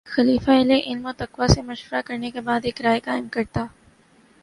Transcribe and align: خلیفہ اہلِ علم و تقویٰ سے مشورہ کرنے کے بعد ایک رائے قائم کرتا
خلیفہ 0.05 0.51
اہلِ 0.51 0.79
علم 0.85 1.05
و 1.05 1.11
تقویٰ 1.17 1.47
سے 1.47 1.61
مشورہ 1.61 2.01
کرنے 2.05 2.31
کے 2.31 2.41
بعد 2.41 2.61
ایک 2.63 2.81
رائے 2.81 2.99
قائم 2.99 3.27
کرتا 3.27 3.65